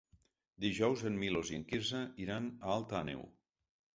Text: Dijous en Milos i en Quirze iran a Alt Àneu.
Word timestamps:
Dijous 0.63 1.03
en 1.09 1.19
Milos 1.23 1.51
i 1.53 1.59
en 1.61 1.67
Quirze 1.73 2.01
iran 2.25 2.47
a 2.69 2.71
Alt 2.79 2.99
Àneu. 3.03 3.23